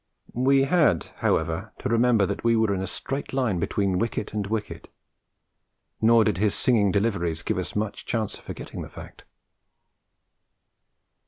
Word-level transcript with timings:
We 0.33 0.63
had, 0.63 1.11
however, 1.17 1.73
to 1.77 1.87
remember 1.87 2.25
that 2.25 2.43
we 2.43 2.55
were 2.55 2.73
in 2.73 2.81
a 2.81 2.87
straight 2.87 3.33
line 3.33 3.59
between 3.59 3.99
wicket 3.99 4.33
and 4.33 4.47
wicket; 4.47 4.89
nor 6.01 6.23
did 6.23 6.39
his 6.39 6.55
singing 6.55 6.91
deliveries 6.91 7.43
give 7.43 7.59
us 7.59 7.75
much 7.75 8.07
chance 8.07 8.35
of 8.39 8.43
forgetting 8.43 8.81
the 8.81 8.89
fact. 8.89 9.25